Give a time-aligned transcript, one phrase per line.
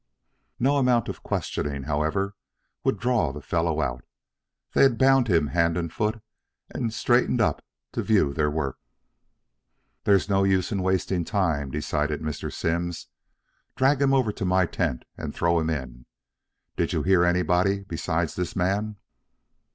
[0.59, 2.35] No amount of questioning, however,
[2.83, 4.03] would draw the fellow out.
[4.73, 6.23] They had bound him hand and foot
[6.71, 8.79] and straightened up to view their work.
[10.05, 12.51] "There's no use in wasting time," decided Mr.
[12.51, 13.09] Simms.
[13.75, 16.07] "Drag him over to my tent and throw him in.
[16.75, 18.95] Did you hear anybody besides this man?"